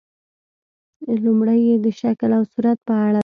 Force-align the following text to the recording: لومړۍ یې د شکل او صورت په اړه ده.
لومړۍ 1.23 1.61
یې 1.69 1.75
د 1.85 1.87
شکل 1.99 2.29
او 2.37 2.43
صورت 2.53 2.77
په 2.87 2.93
اړه 3.05 3.13
ده. 3.15 3.19